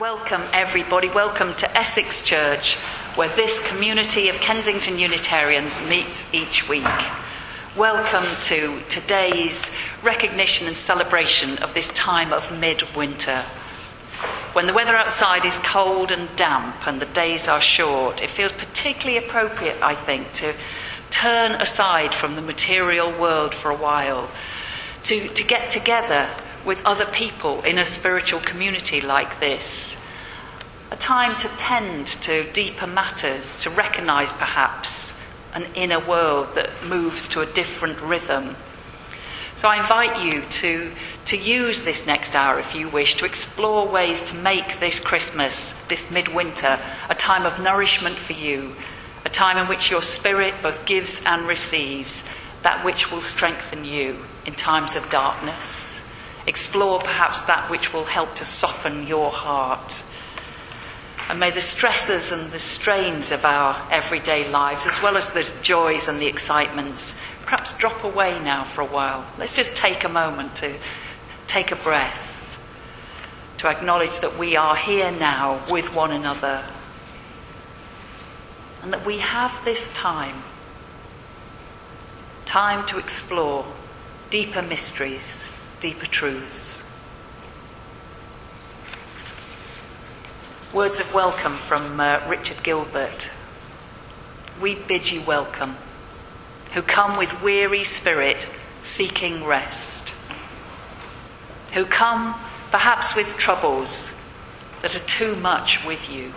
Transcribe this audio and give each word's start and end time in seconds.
Welcome, 0.00 0.42
everybody. 0.52 1.08
Welcome 1.08 1.54
to 1.54 1.76
Essex 1.76 2.24
Church, 2.24 2.76
where 3.16 3.30
this 3.30 3.66
community 3.66 4.28
of 4.28 4.36
Kensington 4.36 4.96
Unitarians 4.96 5.76
meets 5.88 6.32
each 6.32 6.68
week. 6.68 6.86
Welcome 7.76 8.22
to 8.44 8.80
today's 8.88 9.74
recognition 10.04 10.68
and 10.68 10.76
celebration 10.76 11.58
of 11.64 11.74
this 11.74 11.92
time 11.94 12.32
of 12.32 12.60
midwinter. 12.60 13.42
When 14.52 14.68
the 14.68 14.72
weather 14.72 14.96
outside 14.96 15.44
is 15.44 15.58
cold 15.64 16.12
and 16.12 16.28
damp 16.36 16.86
and 16.86 17.00
the 17.00 17.06
days 17.06 17.48
are 17.48 17.60
short, 17.60 18.22
it 18.22 18.30
feels 18.30 18.52
particularly 18.52 19.18
appropriate, 19.18 19.82
I 19.82 19.96
think, 19.96 20.30
to 20.34 20.54
turn 21.10 21.60
aside 21.60 22.14
from 22.14 22.36
the 22.36 22.42
material 22.42 23.10
world 23.18 23.52
for 23.52 23.72
a 23.72 23.76
while, 23.76 24.30
to, 25.02 25.26
to 25.26 25.44
get 25.44 25.70
together 25.70 26.30
with 26.64 26.84
other 26.84 27.06
people 27.06 27.62
in 27.62 27.78
a 27.78 27.84
spiritual 27.84 28.40
community 28.40 29.00
like 29.00 29.40
this. 29.40 29.87
A 30.90 30.96
time 30.96 31.36
to 31.36 31.48
tend 31.58 32.06
to 32.06 32.50
deeper 32.52 32.86
matters, 32.86 33.60
to 33.60 33.70
recognize 33.70 34.32
perhaps 34.32 35.22
an 35.54 35.66
inner 35.74 35.98
world 35.98 36.54
that 36.54 36.70
moves 36.84 37.28
to 37.28 37.40
a 37.40 37.46
different 37.46 38.00
rhythm. 38.00 38.56
So 39.56 39.68
I 39.68 39.80
invite 39.80 40.22
you 40.22 40.42
to, 40.42 40.90
to 41.26 41.36
use 41.36 41.84
this 41.84 42.06
next 42.06 42.34
hour, 42.34 42.58
if 42.58 42.74
you 42.74 42.88
wish, 42.88 43.16
to 43.16 43.24
explore 43.24 43.86
ways 43.86 44.24
to 44.30 44.36
make 44.36 44.80
this 44.80 45.00
Christmas, 45.00 45.72
this 45.86 46.10
midwinter, 46.10 46.78
a 47.08 47.14
time 47.14 47.44
of 47.44 47.60
nourishment 47.60 48.16
for 48.16 48.34
you, 48.34 48.74
a 49.24 49.28
time 49.28 49.58
in 49.58 49.68
which 49.68 49.90
your 49.90 50.02
spirit 50.02 50.54
both 50.62 50.86
gives 50.86 51.24
and 51.26 51.46
receives 51.46 52.26
that 52.62 52.84
which 52.84 53.10
will 53.10 53.20
strengthen 53.20 53.84
you 53.84 54.16
in 54.46 54.54
times 54.54 54.96
of 54.96 55.10
darkness 55.10 55.88
Explore 56.48 57.00
perhaps 57.00 57.42
that 57.42 57.68
which 57.68 57.92
will 57.92 58.06
help 58.06 58.34
to 58.36 58.44
soften 58.46 59.06
your 59.06 59.30
heart. 59.30 60.02
And 61.28 61.40
may 61.40 61.50
the 61.50 61.60
stresses 61.60 62.32
and 62.32 62.50
the 62.50 62.58
strains 62.58 63.30
of 63.32 63.44
our 63.44 63.76
everyday 63.90 64.50
lives, 64.50 64.86
as 64.86 65.02
well 65.02 65.16
as 65.16 65.32
the 65.32 65.50
joys 65.62 66.08
and 66.08 66.18
the 66.20 66.26
excitements, 66.26 67.18
perhaps 67.42 67.76
drop 67.76 68.02
away 68.04 68.40
now 68.40 68.64
for 68.64 68.80
a 68.80 68.86
while. 68.86 69.26
Let's 69.38 69.54
just 69.54 69.76
take 69.76 70.04
a 70.04 70.08
moment 70.08 70.56
to 70.56 70.74
take 71.46 71.70
a 71.70 71.76
breath, 71.76 72.56
to 73.58 73.68
acknowledge 73.68 74.20
that 74.20 74.38
we 74.38 74.56
are 74.56 74.76
here 74.76 75.10
now 75.10 75.60
with 75.70 75.94
one 75.94 76.12
another, 76.12 76.64
and 78.82 78.92
that 78.92 79.04
we 79.04 79.18
have 79.18 79.52
this 79.64 79.92
time 79.94 80.42
time 82.46 82.86
to 82.86 82.98
explore 82.98 83.66
deeper 84.30 84.62
mysteries 84.62 85.44
deeper 85.80 86.06
truths. 86.06 86.82
Words 90.74 91.00
of 91.00 91.14
welcome 91.14 91.56
from 91.56 91.98
uh, 91.98 92.20
Richard 92.28 92.62
Gilbert. 92.62 93.30
We 94.60 94.74
bid 94.74 95.10
you 95.10 95.22
welcome, 95.22 95.76
who 96.74 96.82
come 96.82 97.16
with 97.16 97.42
weary 97.42 97.84
spirit 97.84 98.36
seeking 98.82 99.46
rest, 99.46 100.10
who 101.72 101.86
come 101.86 102.34
perhaps 102.70 103.16
with 103.16 103.28
troubles 103.38 104.20
that 104.82 104.94
are 104.94 105.06
too 105.06 105.36
much 105.36 105.86
with 105.86 106.10
you, 106.10 106.34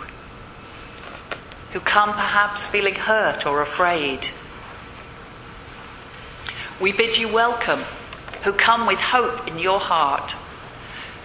who 1.74 1.80
come 1.80 2.14
perhaps 2.14 2.66
feeling 2.66 2.94
hurt 2.94 3.44
or 3.44 3.60
afraid. 3.60 4.28
We 6.80 6.92
bid 6.92 7.18
you 7.18 7.30
welcome 7.30 7.80
who 8.44 8.54
come 8.54 8.86
with 8.86 8.98
hope 8.98 9.46
in 9.46 9.58
your 9.58 9.78
heart, 9.78 10.34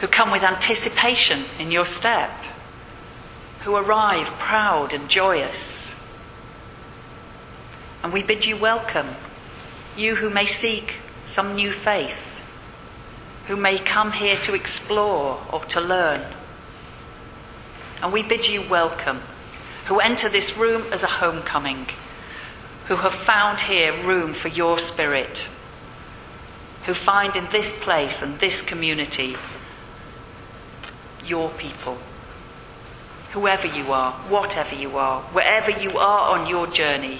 who 0.01 0.07
come 0.07 0.29
with 0.29 0.43
anticipation 0.43 1.45
in 1.57 1.71
your 1.71 1.85
step, 1.85 2.29
who 3.67 3.75
arrive 3.75 4.27
proud 4.39 4.93
and 4.93 5.09
joyous. 5.09 5.93
And 8.01 8.13
we 8.13 8.23
bid 8.23 8.45
you 8.45 8.55
welcome, 8.55 9.07
you 9.97 10.15
who 10.15 10.29
may 10.29 10.45
seek 10.45 10.93
some 11.25 11.53
new 11.53 11.73
faith, 11.73 12.41
who 13.47 13.57
may 13.57 13.77
come 13.77 14.13
here 14.13 14.37
to 14.37 14.53
explore 14.53 15.43
or 15.51 15.65
to 15.65 15.81
learn. 15.81 16.21
And 18.01 18.13
we 18.13 18.23
bid 18.23 18.47
you 18.47 18.63
welcome, 18.69 19.19
who 19.87 19.99
enter 19.99 20.29
this 20.29 20.57
room 20.57 20.83
as 20.93 21.03
a 21.03 21.07
homecoming, 21.07 21.87
who 22.87 22.95
have 22.95 23.13
found 23.13 23.59
here 23.59 23.91
room 24.01 24.31
for 24.31 24.47
your 24.47 24.79
spirit 24.79 25.49
who 26.85 26.93
find 26.93 27.35
in 27.35 27.45
this 27.51 27.77
place 27.83 28.21
and 28.21 28.39
this 28.39 28.61
community 28.61 29.35
your 31.25 31.49
people. 31.49 31.97
Whoever 33.37 33.67
you 33.67 33.91
are, 33.91 34.13
whatever 34.29 34.73
you 34.73 34.97
are, 34.97 35.21
wherever 35.21 35.69
you 35.69 35.99
are 35.99 36.35
on 36.35 36.47
your 36.47 36.65
journey, 36.65 37.19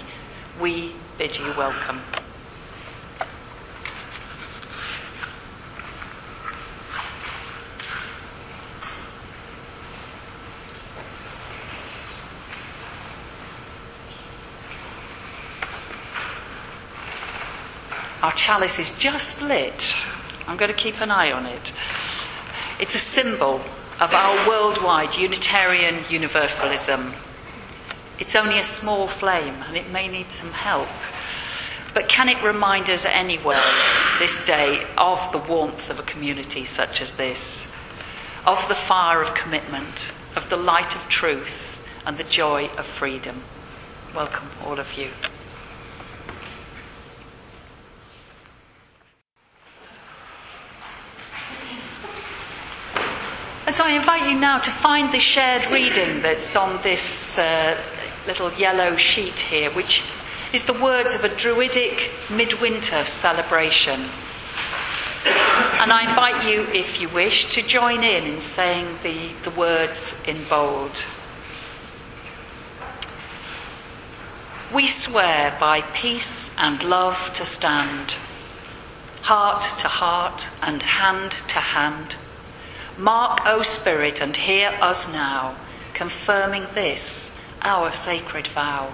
we 0.59 0.93
bid 1.19 1.37
you 1.37 1.53
welcome. 1.55 2.01
Our 18.23 18.31
chalice 18.31 18.79
is 18.79 18.97
just 18.97 19.43
lit. 19.43 19.95
I'm 20.47 20.57
going 20.57 20.71
to 20.71 20.75
keep 20.75 20.99
an 20.99 21.11
eye 21.11 21.31
on 21.31 21.45
it. 21.45 21.71
It's 22.79 22.95
a 22.95 22.97
symbol 22.97 23.61
of 23.99 24.13
our 24.13 24.47
worldwide 24.47 25.15
Unitarian 25.15 25.95
Universalism. 26.07 27.13
It's 28.19 28.35
only 28.35 28.59
a 28.59 28.63
small 28.63 29.07
flame 29.07 29.55
and 29.67 29.75
it 29.75 29.89
may 29.89 30.07
need 30.07 30.31
some 30.31 30.51
help. 30.51 30.87
But 31.95 32.07
can 32.07 32.29
it 32.29 32.43
remind 32.43 32.91
us 32.91 33.05
anyway 33.05 33.59
this 34.19 34.45
day 34.45 34.85
of 34.99 35.31
the 35.31 35.39
warmth 35.39 35.89
of 35.89 35.99
a 35.99 36.03
community 36.03 36.63
such 36.63 37.01
as 37.01 37.17
this, 37.17 37.65
of 38.45 38.67
the 38.67 38.75
fire 38.75 39.23
of 39.23 39.33
commitment, 39.33 40.11
of 40.35 40.47
the 40.51 40.57
light 40.57 40.95
of 40.95 41.01
truth, 41.09 41.83
and 42.05 42.19
the 42.19 42.23
joy 42.23 42.69
of 42.77 42.85
freedom? 42.85 43.41
Welcome, 44.13 44.49
all 44.63 44.79
of 44.79 44.95
you. 44.95 45.09
So 53.76 53.76
I 53.87 53.91
invite 53.91 54.29
you 54.29 54.37
now 54.37 54.59
to 54.59 54.69
find 54.69 55.13
the 55.13 55.19
shared 55.19 55.71
reading 55.71 56.21
that's 56.21 56.57
on 56.57 56.83
this 56.83 57.39
uh, 57.39 57.81
little 58.27 58.51
yellow 58.55 58.97
sheet 58.97 59.39
here, 59.39 59.69
which 59.71 60.03
is 60.51 60.65
the 60.65 60.73
words 60.73 61.15
of 61.15 61.23
a 61.23 61.33
Druidic 61.33 62.11
midwinter 62.29 63.05
celebration. 63.05 64.01
And 65.79 65.93
I 65.93 66.05
invite 66.09 66.51
you, 66.51 66.63
if 66.73 66.99
you 66.99 67.07
wish, 67.07 67.55
to 67.55 67.61
join 67.61 68.03
in 68.03 68.25
in 68.25 68.41
saying 68.41 68.87
the, 69.03 69.29
the 69.49 69.57
words 69.57 70.21
in 70.27 70.35
bold. 70.49 71.05
We 74.73 74.85
swear 74.85 75.55
by 75.61 75.79
peace 75.79 76.53
and 76.59 76.83
love 76.83 77.31
to 77.35 77.45
stand, 77.45 78.17
heart 79.21 79.63
to 79.79 79.87
heart 79.87 80.45
and 80.61 80.83
hand 80.83 81.31
to 81.31 81.59
hand 81.59 82.15
Mark, 82.97 83.45
O 83.45 83.61
Spirit, 83.61 84.21
and 84.21 84.35
hear 84.35 84.69
us 84.81 85.11
now, 85.13 85.55
confirming 85.93 86.65
this, 86.73 87.37
our 87.61 87.91
sacred 87.91 88.47
vow. 88.47 88.91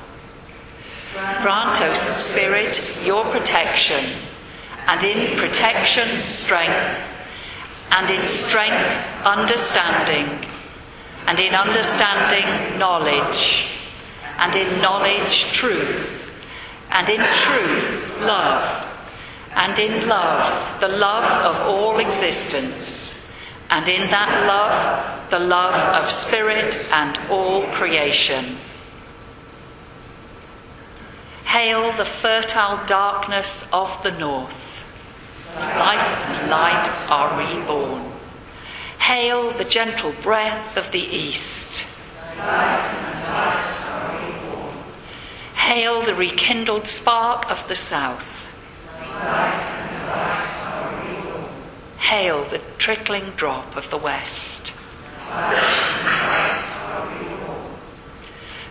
Grant, 1.14 1.80
O 1.82 1.94
Spirit, 1.94 3.00
your 3.06 3.24
protection, 3.24 4.04
and 4.88 5.02
in 5.04 5.38
protection, 5.38 6.06
strength, 6.22 7.30
and 7.92 8.10
in 8.14 8.20
strength, 8.20 9.26
understanding, 9.26 10.50
and 11.28 11.40
in 11.40 11.56
understanding, 11.56 12.78
knowledge, 12.78 13.70
and 14.40 14.54
in 14.54 14.82
knowledge, 14.82 15.46
truth, 15.54 16.44
and 16.92 17.08
in 17.08 17.22
truth, 17.22 18.22
love, 18.24 18.84
and 19.56 19.80
in 19.80 20.10
love, 20.10 20.82
the 20.82 20.90
love 20.90 21.46
of 21.46 21.68
all 21.70 22.00
existence 22.00 23.13
and 23.74 23.90
in 23.90 24.08
that 24.12 24.46
love, 24.46 25.30
the 25.32 25.40
love 25.40 25.74
of 25.74 26.08
Spirit 26.08 26.78
and 26.92 27.18
all 27.32 27.64
creation. 27.72 28.56
Hail 31.46 31.92
the 31.98 32.06
fertile 32.06 32.86
darkness 32.86 33.68
of 33.74 33.90
the 34.04 34.12
north. 34.12 34.84
Life 35.58 36.30
and 36.30 36.52
light 36.52 36.88
are 37.10 37.36
reborn. 37.40 38.12
Hail 39.00 39.50
the 39.50 39.66
gentle 39.66 40.14
breath 40.22 40.78
of 40.78 40.92
the 40.92 41.02
east. 41.02 41.82
Hail 45.56 46.04
the 46.04 46.14
rekindled 46.14 46.86
spark 46.86 47.50
of 47.50 47.68
the 47.68 47.76
south 47.76 48.46
hail 52.14 52.44
the 52.52 52.62
trickling 52.78 53.32
drop 53.38 53.76
of 53.76 53.90
the 53.90 53.98
west. 53.98 54.68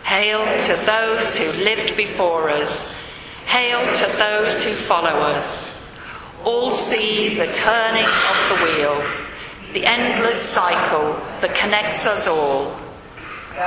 Hail 0.05 0.39
to 0.67 0.85
those 0.85 1.37
who 1.37 1.51
lived 1.61 1.97
before 1.97 2.49
us. 2.49 3.05
Hail 3.45 3.81
to 3.81 4.17
those 4.17 4.63
who 4.63 4.71
follow 4.71 5.19
us. 5.35 5.43
All 6.45 6.71
see 6.71 7.35
the 7.35 7.47
turning 7.47 8.05
of 8.31 8.37
the 8.47 8.59
wheel, 8.63 9.03
the 9.73 9.87
endless 9.87 10.41
cycle 10.41 11.11
that 11.41 11.53
connects 11.53 12.05
us 12.05 12.29
all. 12.29 12.73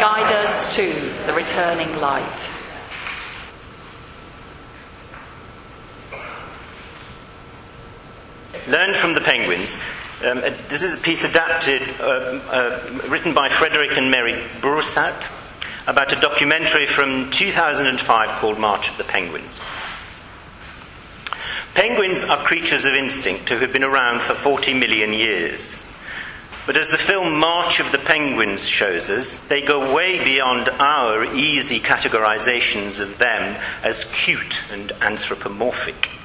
Guide 0.00 0.32
us 0.32 0.74
to 0.76 0.86
the 1.26 1.34
returning 1.34 1.94
light. 2.00 2.55
Learned 8.68 8.96
from 8.96 9.14
the 9.14 9.20
Penguins. 9.20 9.80
Um, 10.24 10.38
uh, 10.38 10.50
this 10.68 10.82
is 10.82 10.98
a 10.98 11.02
piece 11.02 11.22
adapted, 11.22 11.82
uh, 12.00 12.04
uh, 12.50 13.00
written 13.08 13.32
by 13.32 13.48
Frederick 13.48 13.96
and 13.96 14.10
Mary 14.10 14.32
Brussat, 14.60 15.14
about 15.86 16.12
a 16.12 16.20
documentary 16.20 16.86
from 16.86 17.30
2005 17.30 18.28
called 18.40 18.58
March 18.58 18.88
of 18.88 18.96
the 18.96 19.04
Penguins. 19.04 19.60
Penguins 21.74 22.24
are 22.24 22.38
creatures 22.38 22.84
of 22.86 22.94
instinct 22.94 23.48
who 23.50 23.58
have 23.58 23.72
been 23.72 23.84
around 23.84 24.20
for 24.20 24.34
40 24.34 24.74
million 24.74 25.12
years. 25.12 25.94
But 26.66 26.76
as 26.76 26.90
the 26.90 26.98
film 26.98 27.38
March 27.38 27.78
of 27.78 27.92
the 27.92 27.98
Penguins 27.98 28.66
shows 28.66 29.08
us, 29.08 29.46
they 29.46 29.62
go 29.62 29.94
way 29.94 30.24
beyond 30.24 30.68
our 30.80 31.24
easy 31.36 31.78
categorizations 31.78 32.98
of 32.98 33.18
them 33.18 33.62
as 33.84 34.10
cute 34.12 34.58
and 34.72 34.90
anthropomorphic. 35.00 36.15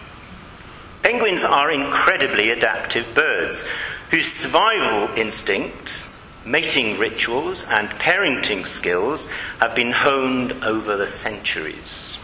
Penguins 1.04 1.44
are 1.44 1.72
incredibly 1.72 2.52
adaptive 2.52 3.14
birds 3.16 3.68
whose 4.12 4.32
survival 4.32 5.16
instincts, 5.18 6.24
mating 6.46 7.00
rituals, 7.00 7.68
and 7.70 7.90
parenting 7.90 8.68
skills 8.68 9.30
have 9.60 9.74
been 9.74 9.92
honed 9.92 10.52
over 10.64 10.98
the 10.98 11.08
centuries. 11.08 12.20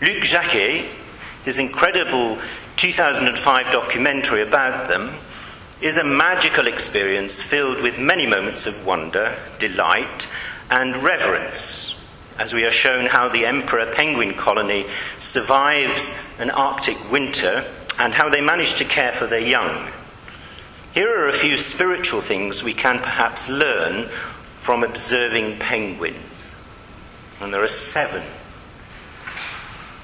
Luc 0.00 0.24
Jacquet, 0.24 0.88
his 1.44 1.58
incredible 1.58 2.38
2005 2.76 3.70
documentary 3.70 4.42
about 4.42 4.88
them, 4.88 5.14
is 5.80 5.98
a 5.98 6.04
magical 6.04 6.66
experience 6.66 7.40
filled 7.42 7.80
with 7.80 7.98
many 7.98 8.26
moments 8.26 8.66
of 8.66 8.86
wonder, 8.86 9.36
delight, 9.58 10.28
and 10.70 10.96
reverence 10.96 11.91
as 12.38 12.52
we 12.52 12.64
are 12.64 12.70
shown 12.70 13.06
how 13.06 13.28
the 13.28 13.46
emperor 13.46 13.86
penguin 13.94 14.34
colony 14.34 14.86
survives 15.18 16.18
an 16.38 16.50
Arctic 16.50 17.10
winter 17.10 17.64
and 17.98 18.14
how 18.14 18.28
they 18.28 18.40
manage 18.40 18.76
to 18.76 18.84
care 18.84 19.12
for 19.12 19.26
their 19.26 19.40
young. 19.40 19.88
Here 20.94 21.08
are 21.08 21.28
a 21.28 21.32
few 21.32 21.56
spiritual 21.56 22.20
things 22.20 22.62
we 22.62 22.74
can 22.74 22.98
perhaps 22.98 23.48
learn 23.48 24.08
from 24.56 24.84
observing 24.84 25.58
penguins. 25.58 26.68
And 27.40 27.52
there 27.52 27.62
are 27.62 27.68
seven. 27.68 28.22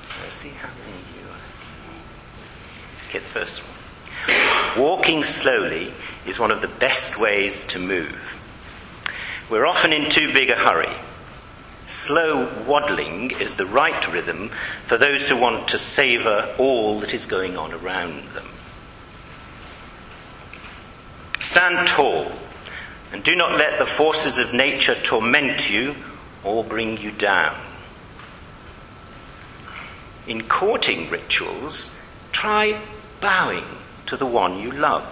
So 0.04 0.16
let's 0.22 0.34
see 0.34 0.56
how 0.56 0.68
many 0.68 0.98
you 1.14 1.28
are. 1.30 3.08
Okay, 3.08 3.18
the 3.18 3.24
first 3.24 3.60
one. 3.62 4.82
Walking 4.82 5.22
slowly 5.22 5.92
is 6.26 6.38
one 6.38 6.50
of 6.50 6.60
the 6.60 6.68
best 6.68 7.20
ways 7.20 7.66
to 7.68 7.78
move. 7.78 8.36
We're 9.50 9.66
often 9.66 9.92
in 9.92 10.10
too 10.10 10.32
big 10.32 10.50
a 10.50 10.56
hurry. 10.56 10.94
Slow 11.88 12.64
waddling 12.66 13.30
is 13.30 13.56
the 13.56 13.64
right 13.64 14.12
rhythm 14.12 14.50
for 14.84 14.98
those 14.98 15.26
who 15.26 15.40
want 15.40 15.68
to 15.68 15.78
savour 15.78 16.54
all 16.58 17.00
that 17.00 17.14
is 17.14 17.24
going 17.24 17.56
on 17.56 17.72
around 17.72 18.24
them. 18.34 18.46
Stand 21.38 21.88
tall 21.88 22.30
and 23.10 23.24
do 23.24 23.34
not 23.34 23.56
let 23.56 23.78
the 23.78 23.86
forces 23.86 24.36
of 24.36 24.52
nature 24.52 24.96
torment 24.96 25.70
you 25.70 25.94
or 26.44 26.62
bring 26.62 26.98
you 26.98 27.10
down. 27.10 27.58
In 30.26 30.42
courting 30.42 31.08
rituals, 31.08 32.04
try 32.32 32.78
bowing 33.22 33.64
to 34.04 34.18
the 34.18 34.26
one 34.26 34.60
you 34.60 34.72
love. 34.72 35.06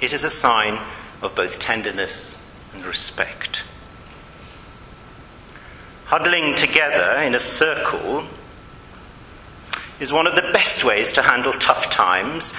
It 0.00 0.14
is 0.14 0.24
a 0.24 0.30
sign 0.30 0.78
of 1.20 1.34
both 1.36 1.58
tenderness 1.58 2.58
and 2.72 2.86
respect. 2.86 3.64
Huddling 6.08 6.54
together 6.54 7.20
in 7.20 7.34
a 7.34 7.38
circle 7.38 8.24
is 10.00 10.10
one 10.10 10.26
of 10.26 10.34
the 10.36 10.50
best 10.54 10.82
ways 10.82 11.12
to 11.12 11.20
handle 11.20 11.52
tough 11.52 11.90
times 11.90 12.54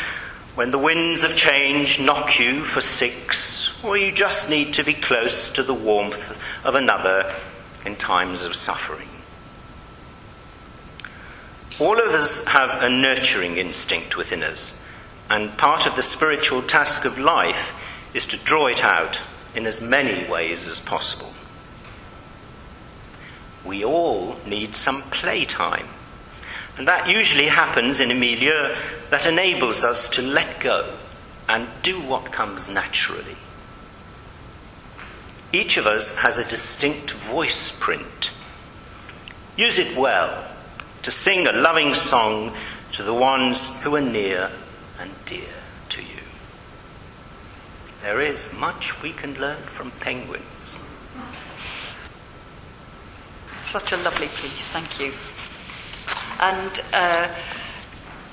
when 0.53 0.69
the 0.69 0.77
winds 0.77 1.23
of 1.23 1.35
change 1.35 1.99
knock 1.99 2.37
you 2.37 2.63
for 2.63 2.79
six, 2.79 3.83
or 3.83 3.97
you 3.97 4.11
just 4.11 4.51
need 4.51 4.75
to 4.75 4.83
be 4.83 4.93
close 4.93 5.51
to 5.53 5.63
the 5.63 5.73
warmth 5.73 6.39
of 6.63 6.75
another 6.75 7.33
in 7.87 7.95
times 7.95 8.43
of 8.43 8.55
suffering. 8.55 9.09
All 11.79 11.99
of 11.99 12.13
us 12.13 12.45
have 12.45 12.83
a 12.83 12.87
nurturing 12.87 13.57
instinct 13.57 14.15
within 14.15 14.43
us, 14.43 14.85
and 15.27 15.57
part 15.57 15.87
of 15.87 15.95
the 15.95 16.03
spiritual 16.03 16.61
task 16.61 17.03
of 17.03 17.17
life 17.17 17.71
is 18.13 18.27
to 18.27 18.37
draw 18.37 18.67
it 18.67 18.83
out 18.83 19.19
in 19.55 19.65
as 19.65 19.81
many 19.81 20.29
ways 20.29 20.67
as 20.67 20.79
possible 20.79 21.33
we 23.65 23.83
all 23.83 24.37
need 24.45 24.75
some 24.75 25.01
playtime. 25.03 25.87
And 26.77 26.87
that 26.87 27.09
usually 27.09 27.47
happens 27.47 27.99
in 27.99 28.09
a 28.09 28.15
milieu 28.15 28.75
that 29.09 29.25
enables 29.25 29.83
us 29.83 30.09
to 30.11 30.21
let 30.21 30.59
go 30.59 30.97
and 31.49 31.67
do 31.83 31.99
what 31.99 32.31
comes 32.31 32.69
naturally. 32.69 33.35
Each 35.51 35.77
of 35.77 35.87
us 35.87 36.19
has 36.19 36.37
a 36.37 36.47
distinct 36.47 37.11
voice 37.11 37.77
print. 37.79 38.31
Use 39.57 39.79
it 39.79 39.97
well 39.97 40.45
to 41.03 41.11
sing 41.11 41.47
a 41.47 41.51
loving 41.51 41.93
song 41.93 42.55
to 42.93 43.03
the 43.03 43.13
ones 43.13 43.81
who 43.81 43.95
are 43.95 44.01
near 44.01 44.51
and 44.99 45.11
dear 45.25 45.49
to 45.89 46.01
you. 46.01 46.21
There 48.03 48.21
is 48.21 48.57
much 48.57 49.01
we 49.01 49.11
can 49.11 49.33
learn 49.39 49.61
from 49.63 49.91
penguins. 49.91 50.58
Such 53.71 53.91
a 53.91 53.97
lovely 53.97 54.29
piece, 54.29 54.67
thank 54.69 54.99
you. 54.99 55.11
And 56.39 56.81
uh, 56.91 57.31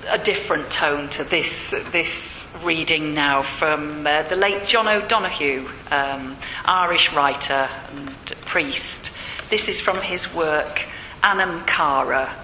a 0.09 0.17
different 0.17 0.71
tone 0.71 1.11
to 1.11 1.25
this, 1.25 1.73
this 1.93 2.59
reading 2.65 3.13
now 3.13 3.43
from 3.43 4.07
uh, 4.07 4.23
the 4.23 4.37
late 4.37 4.65
John 4.65 4.89
O'Donoghue, 4.89 5.69
um, 5.91 6.39
Irish 6.65 7.13
writer 7.13 7.69
and 7.95 8.09
priest. 8.47 9.15
This 9.51 9.69
is 9.69 9.79
from 9.79 10.01
his 10.01 10.33
work, 10.33 10.87
Anam 11.23 11.67
Cara, 11.67 12.35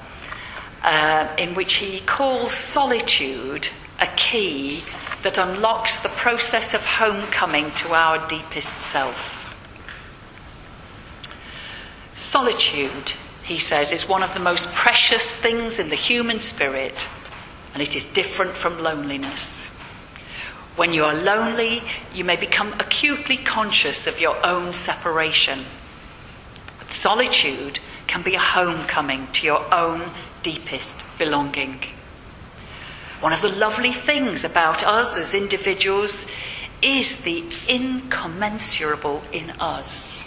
uh, 0.82 1.34
in 1.38 1.54
which 1.54 1.76
he 1.76 2.00
calls 2.00 2.52
solitude 2.52 3.68
a 4.00 4.06
key 4.16 4.82
that 5.22 5.38
unlocks 5.38 6.02
the 6.02 6.10
process 6.10 6.74
of 6.74 6.84
homecoming 6.84 7.70
to 7.70 7.94
our 7.94 8.28
deepest 8.28 8.76
self. 8.82 9.41
Solitude, 12.22 13.14
he 13.42 13.58
says, 13.58 13.90
is 13.90 14.08
one 14.08 14.22
of 14.22 14.32
the 14.32 14.38
most 14.38 14.72
precious 14.74 15.34
things 15.34 15.80
in 15.80 15.88
the 15.88 15.96
human 15.96 16.38
spirit, 16.38 17.08
and 17.74 17.82
it 17.82 17.96
is 17.96 18.04
different 18.04 18.52
from 18.52 18.80
loneliness. 18.80 19.66
When 20.76 20.92
you 20.92 21.04
are 21.04 21.16
lonely, 21.16 21.82
you 22.14 22.22
may 22.22 22.36
become 22.36 22.74
acutely 22.74 23.38
conscious 23.38 24.06
of 24.06 24.20
your 24.20 24.36
own 24.46 24.72
separation. 24.72 25.64
But 26.78 26.92
solitude 26.92 27.80
can 28.06 28.22
be 28.22 28.36
a 28.36 28.38
homecoming 28.38 29.26
to 29.32 29.44
your 29.44 29.74
own 29.74 30.02
deepest 30.44 31.18
belonging. 31.18 31.80
One 33.18 33.32
of 33.32 33.42
the 33.42 33.48
lovely 33.48 33.92
things 33.92 34.44
about 34.44 34.84
us 34.84 35.16
as 35.16 35.34
individuals 35.34 36.30
is 36.82 37.24
the 37.24 37.42
incommensurable 37.68 39.22
in 39.32 39.50
us. 39.58 40.21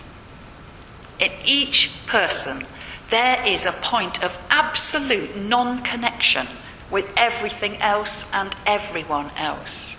In 1.19 1.31
each 1.45 1.91
person, 2.07 2.65
there 3.09 3.45
is 3.45 3.65
a 3.65 3.71
point 3.71 4.23
of 4.23 4.37
absolute 4.49 5.35
non 5.35 5.83
connection 5.83 6.47
with 6.91 7.11
everything 7.15 7.77
else 7.77 8.31
and 8.33 8.55
everyone 8.65 9.31
else. 9.37 9.95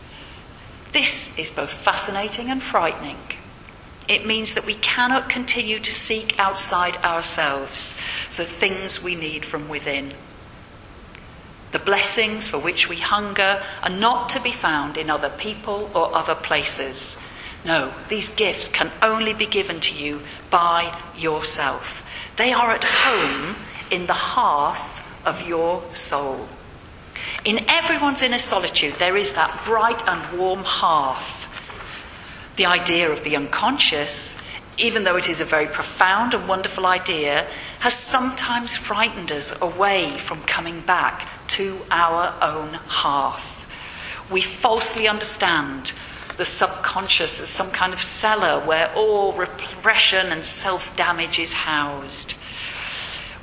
This 0.92 1.38
is 1.38 1.50
both 1.50 1.70
fascinating 1.70 2.50
and 2.50 2.62
frightening. 2.62 3.18
It 4.08 4.24
means 4.24 4.54
that 4.54 4.66
we 4.66 4.74
cannot 4.74 5.28
continue 5.28 5.80
to 5.80 5.90
seek 5.90 6.38
outside 6.38 6.96
ourselves 6.98 7.96
the 8.36 8.44
things 8.44 9.02
we 9.02 9.14
need 9.14 9.44
from 9.44 9.68
within. 9.68 10.12
The 11.72 11.78
blessings 11.80 12.46
for 12.46 12.58
which 12.58 12.88
we 12.88 12.96
hunger 12.96 13.62
are 13.82 13.90
not 13.90 14.28
to 14.30 14.40
be 14.40 14.52
found 14.52 14.96
in 14.96 15.10
other 15.10 15.30
people 15.30 15.90
or 15.92 16.14
other 16.14 16.36
places. 16.36 17.18
No, 17.64 17.92
these 18.08 18.34
gifts 18.34 18.68
can 18.68 18.90
only 19.02 19.34
be 19.34 19.46
given 19.46 19.80
to 19.80 19.94
you 19.94 20.20
by 20.50 20.96
yourself. 21.16 22.06
They 22.36 22.52
are 22.52 22.70
at 22.72 22.84
home 22.84 23.56
in 23.90 24.06
the 24.06 24.12
hearth 24.12 25.00
of 25.26 25.46
your 25.48 25.82
soul. 25.94 26.48
In 27.44 27.68
everyone's 27.68 28.22
inner 28.22 28.38
solitude, 28.38 28.94
there 28.98 29.16
is 29.16 29.34
that 29.34 29.64
bright 29.64 30.06
and 30.06 30.38
warm 30.38 30.62
hearth. 30.64 31.44
The 32.56 32.66
idea 32.66 33.10
of 33.10 33.24
the 33.24 33.36
unconscious 33.36 34.40
even 34.78 35.04
though 35.04 35.16
it 35.16 35.28
is 35.28 35.40
a 35.40 35.44
very 35.44 35.66
profound 35.66 36.34
and 36.34 36.48
wonderful 36.48 36.86
idea, 36.86 37.46
has 37.80 37.94
sometimes 37.94 38.76
frightened 38.76 39.32
us 39.32 39.58
away 39.62 40.10
from 40.18 40.42
coming 40.42 40.80
back 40.82 41.26
to 41.48 41.78
our 41.90 42.34
own 42.42 42.74
hearth. 42.74 43.66
We 44.30 44.42
falsely 44.42 45.08
understand 45.08 45.92
the 46.36 46.44
subconscious 46.44 47.40
as 47.40 47.48
some 47.48 47.70
kind 47.70 47.92
of 47.92 48.02
cellar 48.02 48.64
where 48.66 48.92
all 48.94 49.32
repression 49.32 50.32
and 50.32 50.44
self 50.44 50.94
damage 50.96 51.38
is 51.38 51.52
housed. 51.52 52.34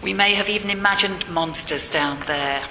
We 0.01 0.13
may 0.13 0.35
have 0.35 0.49
even 0.49 0.69
imagined 0.69 1.29
monsters 1.29 1.87
down 1.87 2.23
there. 2.27 2.63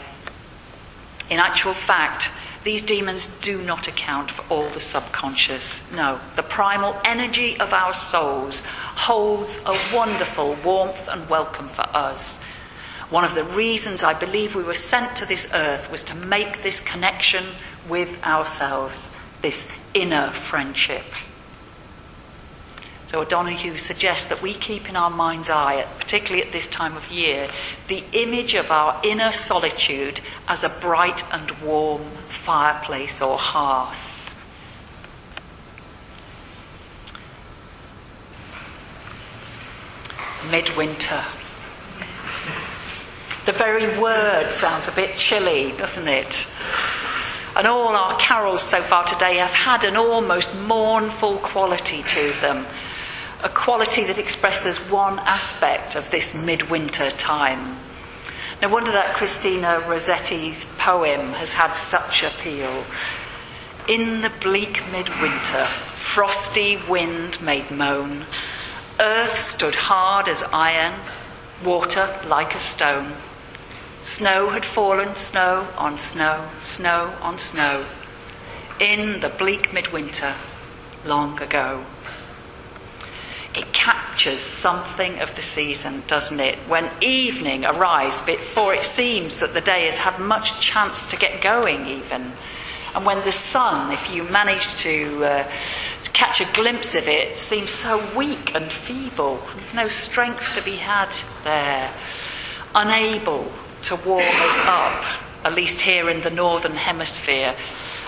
In 1.31 1.39
actual 1.39 1.75
fact, 1.75 2.31
these 2.65 2.83
demons 2.83 3.27
do 3.41 3.61
not 3.63 3.89
account 3.89 4.31
for 4.31 4.55
all 4.55 4.69
the 4.69 4.81
subconscious. 4.81 5.91
No, 5.93 6.21
the 6.37 6.43
primal 6.43 6.97
energy 7.05 7.59
of 7.59 7.73
our 7.73 7.93
souls 7.93 8.65
holds 8.67 9.65
a 9.67 9.77
wonderful 9.95 10.57
warmth 10.65 11.09
and 11.09 11.29
welcome 11.29 11.69
for 11.69 11.89
us. 11.97 12.41
One 13.11 13.25
of 13.25 13.35
the 13.35 13.45
reasons 13.45 14.05
I 14.05 14.19
believe 14.19 14.55
we 14.55 14.63
were 14.63 14.75
sent 14.75 15.17
to 15.17 15.27
this 15.27 15.53
earth 15.53 15.91
was 15.91 16.05
to 16.05 16.15
make 16.15 16.63
this 16.63 16.81
connection 16.81 17.45
with 17.89 18.23
ourselves, 18.23 19.15
this 19.41 19.77
inner 19.95 20.31
friendship. 20.31 21.05
So 23.07 23.21
O'Donoghue 23.21 23.77
suggests 23.77 24.27
that 24.31 24.41
we 24.41 24.55
keep 24.55 24.89
in 24.89 24.97
our 24.97 25.11
mind's 25.11 25.51
eye, 25.51 25.87
particularly 25.99 26.43
at 26.43 26.51
this 26.51 26.67
time 26.67 26.97
of 26.97 27.11
year, 27.11 27.47
the 27.89 28.03
image 28.13 28.55
of 28.55 28.71
our 28.71 28.99
inner 29.05 29.31
solitude 29.31 30.21
as 30.49 30.65
a 30.65 30.71
bright 30.71 31.23
and 31.31 31.51
warm 31.61 32.05
fireplace 32.29 33.21
or 33.21 33.37
hearth. 33.37 34.21
Midwinter. 40.51 41.23
The 43.45 43.53
very 43.53 43.99
word 43.99 44.51
sounds 44.51 44.89
a 44.89 44.93
bit 44.93 45.17
chilly, 45.17 45.73
doesn't 45.77 46.09
it? 46.09 46.47
And 47.63 47.69
all 47.69 47.95
our 47.95 48.19
carols 48.19 48.61
so 48.61 48.83
far 48.83 49.05
today 49.05 49.37
have 49.37 49.53
had 49.53 49.85
an 49.85 49.95
almost 49.95 50.53
mournful 50.53 51.37
quality 51.37 52.03
to 52.03 52.33
them 52.41 52.67
a 53.45 53.49
quality 53.49 54.03
that 54.03 54.19
expresses 54.19 54.79
one 54.91 55.21
aspect 55.21 55.95
of 55.95 56.11
this 56.11 56.35
midwinter 56.35 57.13
time. 57.13 57.77
No 58.61 58.69
wonder 58.69 58.91
that 58.91 59.15
Christina 59.15 59.81
Rossetti's 59.87 60.65
poem 60.77 61.21
has 61.35 61.53
had 61.53 61.73
such 61.73 62.25
appeal. 62.25 62.85
In 63.87 64.23
the 64.23 64.33
bleak 64.41 64.83
midwinter, 64.91 65.67
frosty 65.67 66.81
wind 66.89 67.41
made 67.41 67.71
moan, 67.71 68.25
earth 68.99 69.39
stood 69.39 69.77
hard 69.77 70.27
as 70.27 70.43
iron, 70.53 70.95
water 71.65 72.09
like 72.27 72.57
a 72.57 72.61
stone. 72.61 73.13
Snow 74.03 74.51
had 74.51 74.65
fallen, 74.65 75.15
snow 75.17 75.69
on 75.79 75.99
snow, 75.99 76.49
snow 76.61 77.15
on 77.23 77.39
snow, 77.39 77.87
in 78.81 79.21
the 79.21 79.29
bleak 79.29 79.73
midwinter 79.73 80.35
long 81.05 81.41
ago 81.41 81.85
it 83.55 83.73
captures 83.73 84.41
something 84.41 85.21
of 85.21 85.35
the 85.37 85.43
season, 85.43 86.03
doesn't 86.07 86.41
it? 86.41 86.57
When 86.69 86.89
evening 87.01 87.65
arrives 87.65 88.21
before 88.23 88.75
it 88.75 88.83
seems 88.83 89.39
that 89.41 89.53
the 89.53 89.61
day 89.61 89.85
has 89.85 89.99
had 89.99 90.19
much 90.19 90.61
chance 90.61 91.07
to 91.11 91.17
get 91.17 91.43
going, 91.43 91.87
even. 91.87 92.33
And 92.95 93.05
when 93.05 93.23
the 93.25 93.33
sun, 93.33 93.93
if 93.93 94.13
you 94.13 94.25
manage 94.25 94.75
to, 94.79 95.25
uh, 95.25 95.43
to 96.05 96.11
catch 96.13 96.41
a 96.41 96.53
glimpse 96.55 96.95
of 96.95 97.09
it, 97.09 97.39
seems 97.39 97.71
so 97.71 98.03
weak 98.17 98.55
and 98.55 98.71
feeble, 98.73 99.41
there's 99.57 99.75
no 99.75 99.89
strength 99.89 100.55
to 100.55 100.63
be 100.63 100.77
had 100.77 101.11
there, 101.45 101.93
unable 102.75 103.53
to 103.85 103.97
warm 103.97 104.23
us 104.23 104.59
up, 104.65 105.05
at 105.45 105.55
least 105.55 105.81
here 105.81 106.09
in 106.09 106.21
the 106.23 106.31
northern 106.31 106.73
hemisphere. 106.75 107.55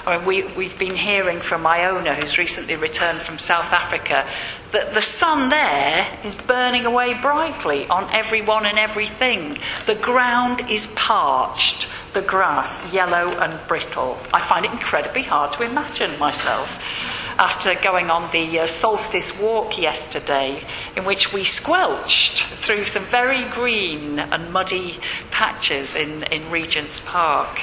I 0.07 0.19
mean, 0.19 0.27
we, 0.27 0.43
we've 0.55 0.79
been 0.79 0.97
hearing 0.97 1.41
from 1.41 1.67
Iona, 1.67 2.15
who's 2.15 2.37
recently 2.37 2.77
returned 2.77 3.21
from 3.21 3.39
South 3.39 3.73
Africa, 3.73 4.27
that 4.73 4.93
the 4.93 5.01
sun 5.01 5.49
there 5.49 6.07
is 6.25 6.35
burning 6.35 6.85
away 6.85 7.15
brightly 7.15 7.87
on 7.87 8.13
everyone 8.13 8.67
and 8.67 8.79
everything. 8.79 9.59
The 9.87 9.95
ground 9.95 10.69
is 10.69 10.87
parched, 10.95 11.89
the 12.13 12.23
grass 12.23 12.93
yellow 12.93 13.31
and 13.39 13.67
brittle. 13.67 14.19
I 14.33 14.47
find 14.47 14.67
it 14.67 14.73
incredibly 14.73 15.23
hard 15.23 15.57
to 15.57 15.65
imagine 15.65 16.19
myself 16.19 16.69
after 17.39 17.75
going 17.75 18.11
on 18.11 18.31
the 18.33 18.61
uh, 18.61 18.67
solstice 18.67 19.41
walk 19.41 19.79
yesterday, 19.79 20.63
in 20.97 21.05
which 21.05 21.33
we 21.33 21.45
squelched 21.45 22.43
through 22.43 22.85
some 22.85 23.03
very 23.05 23.45
green 23.51 24.19
and 24.19 24.53
muddy 24.53 24.99
patches 25.31 25.97
in, 25.97 26.23
in 26.25 26.51
Regent's 26.51 27.01
Park. 27.01 27.61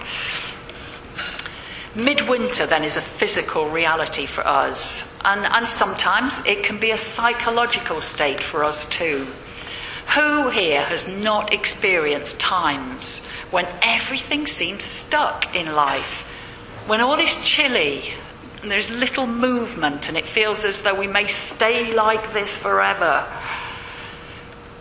Midwinter, 1.96 2.66
then, 2.66 2.84
is 2.84 2.96
a 2.96 3.02
physical 3.02 3.70
reality 3.70 4.26
for 4.26 4.46
us, 4.48 5.18
and, 5.26 5.42
and 5.46 5.68
sometimes 5.68 6.46
it 6.46 6.64
can 6.64 6.80
be 6.80 6.92
a 6.92 6.98
psychological 6.98 8.02
state 8.02 8.42
for 8.42 8.64
us 8.64 8.88
too. 8.90 9.28
Who 10.16 10.50
here 10.50 10.84
has 10.84 11.08
not 11.08 11.54
experienced 11.54 12.40
times 12.40 13.26
when 13.52 13.68
everything 13.82 14.48
seems 14.48 14.84
stuck 14.84 15.56
in 15.56 15.74
life? 15.74 16.28
When 16.88 17.02
all 17.02 17.20
is 17.20 17.36
chilly 17.46 18.14
and 18.62 18.70
there's 18.70 18.92
little 18.92 19.26
movement 19.26 20.08
and 20.08 20.18
it 20.18 20.26
feels 20.26 20.64
as 20.64 20.82
though 20.82 20.98
we 20.98 21.08
may 21.08 21.26
stay 21.26 21.94
like 21.94 22.34
this 22.34 22.56
forever? 22.56 23.28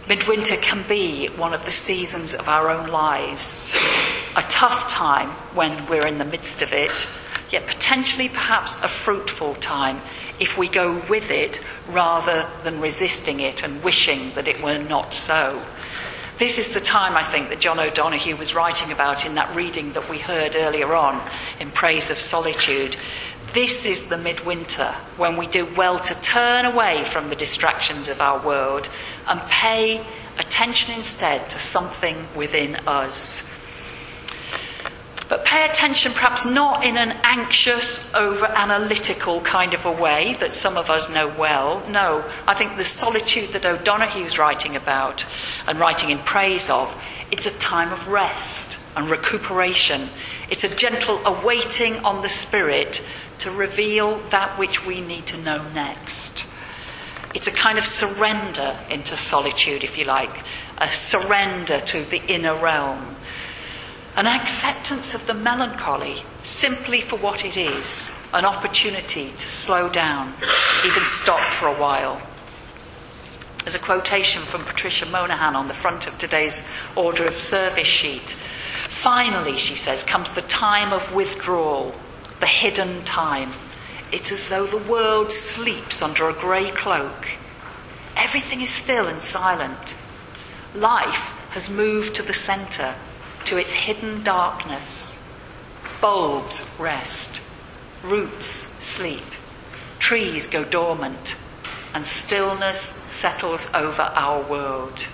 Midwinter 0.08 0.56
can 0.56 0.84
be 0.88 1.28
one 1.28 1.54
of 1.54 1.64
the 1.64 1.70
seasons 1.70 2.34
of 2.34 2.48
our 2.48 2.68
own 2.68 2.88
lives. 2.88 3.74
A 4.36 4.42
tough 4.42 4.90
time 4.90 5.28
when 5.54 5.86
we're 5.86 6.06
in 6.06 6.18
the 6.18 6.24
midst 6.24 6.62
of 6.62 6.72
it, 6.72 7.08
yet 7.50 7.66
potentially 7.66 8.28
perhaps 8.28 8.82
a 8.82 8.88
fruitful 8.88 9.54
time 9.56 10.00
if 10.38 10.58
we 10.58 10.68
go 10.68 11.02
with 11.08 11.30
it 11.30 11.60
rather 11.88 12.46
than 12.64 12.80
resisting 12.80 13.40
it 13.40 13.62
and 13.62 13.82
wishing 13.82 14.32
that 14.34 14.48
it 14.48 14.62
were 14.62 14.78
not 14.78 15.14
so. 15.14 15.62
This 16.38 16.58
is 16.58 16.72
the 16.72 16.80
time, 16.80 17.16
I 17.16 17.30
think, 17.30 17.50
that 17.50 17.60
John 17.60 17.78
O'Donoghue 17.78 18.36
was 18.36 18.54
writing 18.54 18.90
about 18.92 19.26
in 19.26 19.34
that 19.34 19.54
reading 19.54 19.92
that 19.92 20.08
we 20.08 20.18
heard 20.18 20.56
earlier 20.56 20.94
on 20.94 21.20
in 21.60 21.70
Praise 21.70 22.10
of 22.10 22.18
Solitude. 22.18 22.96
This 23.52 23.84
is 23.84 24.08
the 24.08 24.16
midwinter 24.16 24.94
when 25.16 25.36
we 25.36 25.48
do 25.48 25.66
well 25.76 25.98
to 25.98 26.14
turn 26.20 26.64
away 26.64 27.02
from 27.02 27.30
the 27.30 27.34
distractions 27.34 28.08
of 28.08 28.20
our 28.20 28.38
world 28.46 28.88
and 29.26 29.40
pay 29.48 30.06
attention 30.38 30.94
instead 30.94 31.50
to 31.50 31.58
something 31.58 32.28
within 32.36 32.76
us. 32.86 33.50
But 35.28 35.44
pay 35.44 35.68
attention 35.68 36.12
perhaps 36.12 36.44
not 36.44 36.84
in 36.84 36.96
an 36.96 37.10
anxious, 37.24 38.14
over 38.14 38.46
analytical 38.46 39.40
kind 39.40 39.74
of 39.74 39.84
a 39.84 39.92
way 39.92 40.34
that 40.38 40.54
some 40.54 40.76
of 40.76 40.88
us 40.88 41.10
know 41.10 41.26
well. 41.36 41.82
No, 41.88 42.24
I 42.46 42.54
think 42.54 42.76
the 42.76 42.84
solitude 42.84 43.50
that 43.50 43.66
O'Donoghue's 43.66 44.38
writing 44.38 44.76
about 44.76 45.26
and 45.66 45.80
writing 45.80 46.10
in 46.10 46.18
praise 46.18 46.70
of, 46.70 46.96
it's 47.32 47.46
a 47.46 47.58
time 47.58 47.92
of 47.92 48.06
rest 48.06 48.78
and 48.96 49.10
recuperation. 49.10 50.08
It's 50.50 50.62
a 50.62 50.76
gentle 50.76 51.24
awaiting 51.26 51.96
on 52.04 52.22
the 52.22 52.28
spirit 52.28 53.04
to 53.40 53.50
reveal 53.50 54.18
that 54.30 54.58
which 54.58 54.86
we 54.86 55.00
need 55.00 55.26
to 55.26 55.36
know 55.38 55.66
next. 55.72 56.46
It's 57.34 57.46
a 57.46 57.52
kind 57.52 57.78
of 57.78 57.86
surrender 57.86 58.76
into 58.88 59.16
solitude, 59.16 59.84
if 59.84 59.96
you 59.96 60.04
like, 60.04 60.44
a 60.78 60.90
surrender 60.90 61.80
to 61.80 62.04
the 62.04 62.24
inner 62.26 62.54
realm, 62.54 63.16
an 64.16 64.26
acceptance 64.26 65.14
of 65.14 65.26
the 65.26 65.34
melancholy 65.34 66.22
simply 66.42 67.00
for 67.00 67.16
what 67.16 67.44
it 67.44 67.56
is, 67.56 68.16
an 68.32 68.44
opportunity 68.44 69.30
to 69.30 69.38
slow 69.38 69.88
down, 69.88 70.34
even 70.84 71.02
stop 71.04 71.40
for 71.40 71.68
a 71.68 71.74
while. 71.74 72.20
There's 73.64 73.74
a 73.74 73.78
quotation 73.78 74.42
from 74.42 74.64
Patricia 74.64 75.06
Monaghan 75.06 75.54
on 75.54 75.68
the 75.68 75.74
front 75.74 76.06
of 76.06 76.18
today's 76.18 76.66
order 76.96 77.26
of 77.26 77.38
service 77.38 77.86
sheet. 77.86 78.34
Finally, 78.88 79.56
she 79.56 79.74
says, 79.74 80.02
comes 80.02 80.30
the 80.32 80.42
time 80.42 80.92
of 80.92 81.14
withdrawal 81.14 81.94
the 82.40 82.46
hidden 82.46 83.04
time. 83.04 83.50
It's 84.10 84.32
as 84.32 84.48
though 84.48 84.66
the 84.66 84.90
world 84.90 85.30
sleeps 85.30 86.02
under 86.02 86.28
a 86.28 86.32
grey 86.32 86.70
cloak. 86.70 87.28
Everything 88.16 88.60
is 88.60 88.70
still 88.70 89.06
and 89.06 89.20
silent. 89.20 89.94
Life 90.74 91.36
has 91.50 91.70
moved 91.70 92.14
to 92.16 92.22
the 92.22 92.34
centre, 92.34 92.94
to 93.44 93.56
its 93.56 93.72
hidden 93.72 94.22
darkness. 94.24 95.22
Bulbs 96.00 96.68
rest, 96.78 97.40
roots 98.02 98.46
sleep, 98.46 99.22
trees 99.98 100.46
go 100.46 100.64
dormant, 100.64 101.36
and 101.94 102.04
stillness 102.04 102.80
settles 102.80 103.72
over 103.74 104.02
our 104.02 104.42
world. 104.48 105.06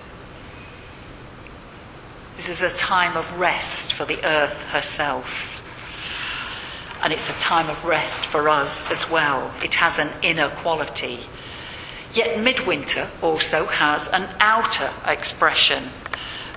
This 2.37 2.49
is 2.49 2.61
a 2.61 2.75
time 2.77 3.17
of 3.17 3.39
rest 3.39 3.93
for 3.93 4.05
the 4.05 4.23
earth 4.23 4.61
herself 4.67 5.56
and 7.07 7.13
it's 7.13 7.29
a 7.29 7.39
time 7.39 7.69
of 7.69 7.85
rest 7.85 8.25
for 8.25 8.49
us 8.49 8.91
as 8.91 9.09
well. 9.09 9.53
It 9.63 9.75
has 9.75 9.97
an 9.97 10.09
inner 10.21 10.49
quality. 10.49 11.21
Yet 12.13 12.41
midwinter 12.41 13.07
also 13.21 13.65
has 13.67 14.09
an 14.09 14.27
outer 14.41 14.91
expression, 15.05 15.83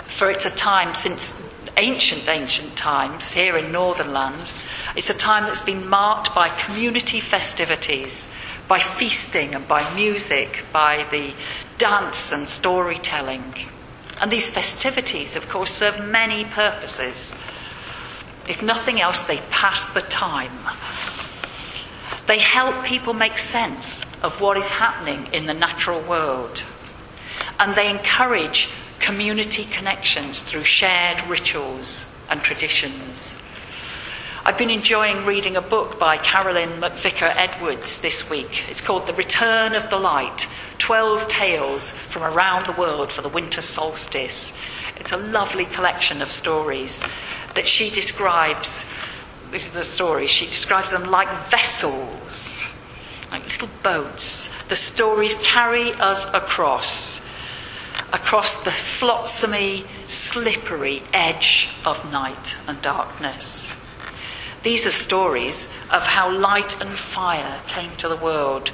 for 0.06 0.28
it's 0.28 0.46
a 0.46 0.50
time 0.50 0.96
since 0.96 1.40
ancient, 1.76 2.28
ancient 2.28 2.76
times 2.76 3.30
here 3.30 3.56
in 3.56 3.70
northern 3.70 4.12
lands. 4.12 4.60
It's 4.96 5.08
a 5.08 5.14
time 5.14 5.44
that's 5.44 5.60
been 5.60 5.88
marked 5.88 6.34
by 6.34 6.48
community 6.48 7.20
festivities, 7.20 8.28
by 8.66 8.80
feasting 8.80 9.54
and 9.54 9.68
by 9.68 9.94
music, 9.94 10.64
by 10.72 11.06
the 11.12 11.32
dance 11.78 12.32
and 12.32 12.48
storytelling. 12.48 13.54
And 14.20 14.32
these 14.32 14.50
festivities, 14.50 15.36
of 15.36 15.48
course, 15.48 15.70
serve 15.70 16.04
many 16.08 16.44
purposes. 16.44 17.36
If 18.50 18.64
nothing 18.64 19.00
else, 19.00 19.28
they 19.28 19.36
pass 19.50 19.94
the 19.94 20.00
time. 20.00 20.50
They 22.26 22.40
help 22.40 22.84
people 22.84 23.14
make 23.14 23.38
sense 23.38 24.02
of 24.24 24.40
what 24.40 24.56
is 24.56 24.68
happening 24.68 25.32
in 25.32 25.46
the 25.46 25.54
natural 25.54 26.00
world. 26.00 26.64
And 27.60 27.76
they 27.76 27.88
encourage 27.88 28.68
community 28.98 29.66
connections 29.66 30.42
through 30.42 30.64
shared 30.64 31.24
rituals 31.28 32.12
and 32.28 32.40
traditions. 32.40 33.40
I've 34.44 34.58
been 34.58 34.70
enjoying 34.70 35.24
reading 35.24 35.54
a 35.54 35.62
book 35.62 36.00
by 36.00 36.16
Carolyn 36.16 36.80
McVickar 36.80 37.32
Edwards 37.36 38.00
this 38.00 38.28
week. 38.28 38.64
It's 38.68 38.80
called 38.80 39.06
The 39.06 39.14
Return 39.14 39.74
of 39.74 39.90
the 39.90 39.98
Light 39.98 40.48
12 40.78 41.28
Tales 41.28 41.92
from 41.92 42.24
Around 42.24 42.66
the 42.66 42.72
World 42.80 43.12
for 43.12 43.22
the 43.22 43.28
Winter 43.28 43.62
Solstice. 43.62 44.52
It's 44.96 45.12
a 45.12 45.16
lovely 45.16 45.66
collection 45.66 46.20
of 46.20 46.32
stories 46.32 47.04
that 47.54 47.66
she 47.66 47.90
describes. 47.90 48.84
This 49.50 49.66
is 49.66 49.72
the 49.72 49.84
story. 49.84 50.26
She 50.26 50.46
describes 50.46 50.90
them 50.90 51.10
like 51.10 51.28
vessels, 51.48 52.66
like 53.30 53.44
little 53.46 53.68
boats. 53.82 54.52
The 54.68 54.76
stories 54.76 55.34
carry 55.42 55.92
us 55.94 56.32
across, 56.32 57.26
across 58.12 58.64
the 58.64 58.70
flotsomy, 58.70 59.86
slippery 60.06 61.02
edge 61.12 61.68
of 61.84 62.10
night 62.12 62.56
and 62.66 62.80
darkness. 62.82 63.76
These 64.62 64.86
are 64.86 64.92
stories 64.92 65.70
of 65.90 66.02
how 66.02 66.30
light 66.30 66.80
and 66.80 66.90
fire 66.90 67.60
came 67.66 67.96
to 67.96 68.08
the 68.08 68.16
world 68.16 68.70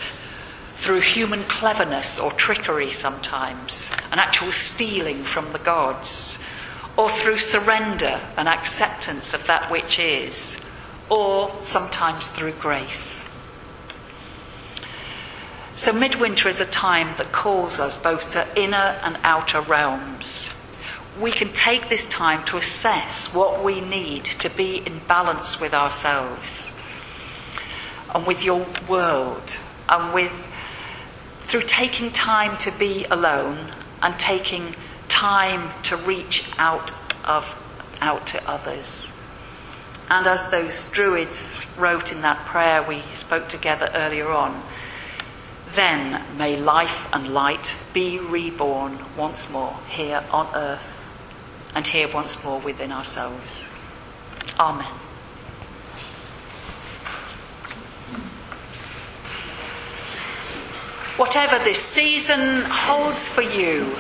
through 0.75 1.01
human 1.01 1.43
cleverness 1.45 2.19
or 2.19 2.33
trickery 2.33 2.91
sometimes, 2.91 3.89
an 4.13 4.19
actual 4.19 4.53
stealing 4.53 5.23
from 5.25 5.53
the 5.53 5.59
gods, 5.59 6.39
or 6.97 7.11
through 7.11 7.39
surrender 7.39 8.21
and 8.37 8.49
acceptance 8.49 9.35
of 9.35 9.47
that 9.47 9.71
which 9.71 9.99
is, 9.99 10.59
or 11.11 11.53
sometimes 11.61 12.29
through 12.29 12.53
grace. 12.53 13.29
So, 15.77 15.93
midwinter 15.93 16.49
is 16.49 16.59
a 16.59 16.65
time 16.65 17.15
that 17.19 17.33
calls 17.33 17.79
us 17.79 18.01
both 18.01 18.33
to 18.33 18.47
inner 18.61 18.99
and 19.03 19.19
outer 19.23 19.61
realms. 19.61 20.53
We 21.21 21.31
can 21.31 21.53
take 21.53 21.89
this 21.89 22.09
time 22.09 22.45
to 22.47 22.57
assess 22.57 23.33
what 23.35 23.63
we 23.63 23.83
need 23.83 24.25
to 24.25 24.49
be 24.49 24.79
in 24.79 25.01
balance 25.01 25.61
with 25.61 25.75
ourselves 25.75 26.75
and 28.15 28.27
with 28.27 28.43
your 28.43 28.67
world 28.89 29.59
and 29.89 30.15
with 30.15 30.33
through 31.41 31.63
taking 31.63 32.11
time 32.11 32.57
to 32.59 32.71
be 32.79 33.05
alone 33.11 33.73
and 34.03 34.19
taking 34.19 34.75
time 35.17 35.71
to 35.83 35.97
reach 35.97 36.47
out 36.59 36.93
of 37.25 37.43
out 38.03 38.27
to 38.27 38.39
others. 38.47 39.17
And 40.11 40.27
as 40.27 40.51
those 40.51 40.91
druids 40.91 41.65
wrote 41.79 42.13
in 42.13 42.21
that 42.21 42.45
prayer 42.45 42.83
we 42.83 43.01
spoke 43.15 43.49
together 43.49 43.91
earlier 43.95 44.29
on, 44.29 44.63
then 45.75 46.23
may 46.37 46.59
life 46.59 47.09
and 47.15 47.33
light 47.33 47.75
be 47.95 48.19
reborn 48.19 48.99
once 49.17 49.51
more 49.51 49.75
here 49.89 50.23
on 50.31 50.55
earth 50.55 51.03
and 51.75 51.87
here 51.87 52.13
once 52.13 52.45
more 52.45 52.61
within 52.61 52.93
ourselves. 52.93 53.67
Amen. 54.61 54.93
Whatever 61.17 61.59
this 61.65 61.81
season 61.81 62.65
holds 62.67 63.27
for 63.27 63.41
you, 63.41 63.97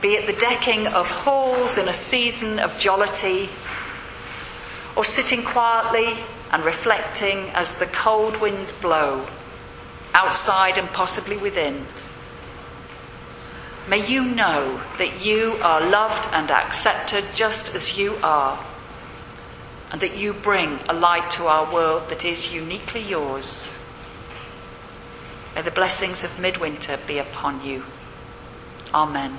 be 0.00 0.14
it 0.14 0.26
the 0.26 0.40
decking 0.40 0.86
of 0.86 1.06
halls 1.08 1.76
in 1.78 1.88
a 1.88 1.92
season 1.92 2.58
of 2.58 2.78
jollity, 2.78 3.48
or 4.96 5.04
sitting 5.04 5.42
quietly 5.42 6.18
and 6.52 6.64
reflecting 6.64 7.50
as 7.50 7.78
the 7.78 7.86
cold 7.86 8.40
winds 8.40 8.72
blow, 8.72 9.26
outside 10.14 10.78
and 10.78 10.88
possibly 10.88 11.36
within, 11.36 11.86
may 13.88 14.06
you 14.06 14.24
know 14.24 14.80
that 14.98 15.24
you 15.24 15.56
are 15.62 15.80
loved 15.80 16.28
and 16.32 16.50
accepted 16.50 17.24
just 17.34 17.74
as 17.74 17.98
you 17.98 18.14
are, 18.22 18.58
and 19.90 20.00
that 20.00 20.16
you 20.16 20.32
bring 20.32 20.78
a 20.88 20.92
light 20.92 21.30
to 21.30 21.44
our 21.44 21.72
world 21.72 22.08
that 22.10 22.24
is 22.24 22.52
uniquely 22.52 23.00
yours. 23.00 23.76
May 25.54 25.62
the 25.62 25.70
blessings 25.70 26.22
of 26.22 26.38
midwinter 26.38 26.98
be 27.06 27.18
upon 27.18 27.64
you. 27.64 27.84
Amen. 28.94 29.38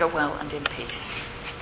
Go 0.00 0.08
well 0.08 0.34
and 0.40 0.50
in 0.54 0.64
peace. 0.64 1.29